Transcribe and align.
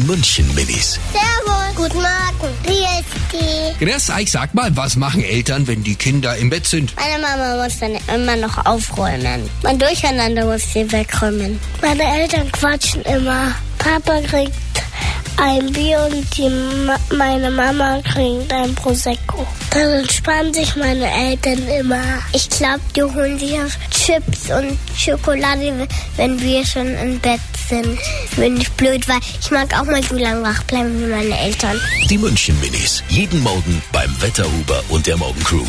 Die 0.00 0.06
München-Minis. 0.06 0.98
Servus. 1.12 1.76
Guten 1.76 1.96
Morgen. 1.98 2.54
Wie 2.64 2.70
ist 2.72 3.10
die? 3.32 3.84
Grüß 3.84 4.10
euch, 4.10 4.30
sag 4.30 4.54
mal, 4.54 4.74
was 4.74 4.96
machen 4.96 5.22
Eltern, 5.22 5.66
wenn 5.66 5.82
die 5.82 5.94
Kinder 5.94 6.36
im 6.36 6.48
Bett 6.48 6.66
sind? 6.66 6.94
Meine 6.96 7.20
Mama 7.20 7.62
muss 7.62 7.78
dann 7.80 7.98
immer 8.14 8.36
noch 8.36 8.64
aufräumen. 8.64 9.48
Mein 9.62 9.78
Durcheinander 9.78 10.46
muss 10.46 10.72
sie 10.72 10.90
wegräumen. 10.90 11.60
Meine 11.82 12.02
Eltern 12.02 12.50
quatschen 12.52 13.02
immer. 13.02 13.54
Papa 13.78 14.20
kriegt 14.22 14.52
ein 15.40 15.72
Bier 15.72 16.08
und 16.10 16.36
die 16.36 16.48
Ma 16.86 16.96
meine 17.16 17.50
Mama 17.50 18.00
kriegt 18.02 18.52
ein 18.52 18.74
Prosecco. 18.74 19.46
Dann 19.70 19.90
entspannen 20.00 20.52
sich 20.52 20.76
meine 20.76 21.10
Eltern 21.10 21.66
immer. 21.68 22.02
Ich 22.32 22.48
glaube, 22.50 22.80
die 22.94 23.02
holen 23.02 23.38
sich 23.38 23.58
auf 23.58 23.78
Chips 23.90 24.50
und 24.50 24.78
Schokolade, 24.96 25.88
wenn 26.16 26.40
wir 26.40 26.64
schon 26.66 26.94
im 26.98 27.18
Bett 27.20 27.40
sind. 27.68 27.98
Bin 28.36 28.60
ich 28.60 28.70
blöd, 28.72 29.06
weil 29.08 29.20
ich 29.40 29.50
mag 29.50 29.72
auch 29.78 29.84
mal 29.84 30.02
so 30.02 30.16
lange 30.16 30.42
wach 30.42 30.62
bleiben 30.64 31.00
wie 31.00 31.10
meine 31.10 31.38
Eltern. 31.38 31.80
Die 32.08 32.18
München-Minis. 32.18 33.02
Jeden 33.08 33.40
Morgen 33.40 33.82
beim 33.92 34.10
Wetterhuber 34.20 34.82
und 34.90 35.06
der 35.06 35.16
Morgencrew. 35.16 35.64